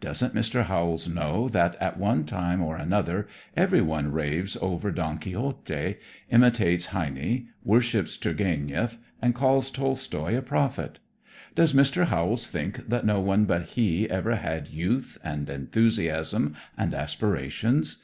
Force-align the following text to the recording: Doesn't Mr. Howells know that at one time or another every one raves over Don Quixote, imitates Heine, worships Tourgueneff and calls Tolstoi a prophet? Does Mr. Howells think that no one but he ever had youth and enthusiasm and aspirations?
Doesn't 0.00 0.34
Mr. 0.34 0.62
Howells 0.62 1.06
know 1.06 1.48
that 1.50 1.74
at 1.82 1.98
one 1.98 2.24
time 2.24 2.62
or 2.62 2.76
another 2.76 3.28
every 3.54 3.82
one 3.82 4.10
raves 4.10 4.56
over 4.62 4.90
Don 4.90 5.18
Quixote, 5.18 5.96
imitates 6.30 6.86
Heine, 6.92 7.48
worships 7.62 8.16
Tourgueneff 8.16 8.96
and 9.20 9.34
calls 9.34 9.70
Tolstoi 9.70 10.34
a 10.34 10.40
prophet? 10.40 10.98
Does 11.54 11.74
Mr. 11.74 12.06
Howells 12.06 12.46
think 12.46 12.88
that 12.88 13.04
no 13.04 13.20
one 13.20 13.44
but 13.44 13.64
he 13.64 14.08
ever 14.08 14.36
had 14.36 14.68
youth 14.68 15.18
and 15.22 15.50
enthusiasm 15.50 16.56
and 16.78 16.94
aspirations? 16.94 17.94